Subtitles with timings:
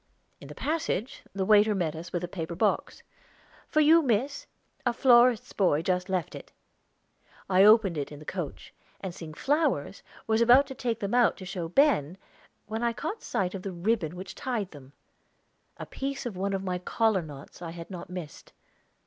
[0.39, 3.03] In the passage, the waiter met us with a paper box.
[3.67, 4.47] "For you, Miss.
[4.83, 6.51] A florist's boy just left it."
[7.47, 11.37] I opened it in the coach, and seeing flowers, was about to take them out
[11.37, 12.17] to show Ben,
[12.65, 14.93] when I caught sight of the ribbon which tied them
[15.77, 18.53] a piece of one of my collar knots I had not missed.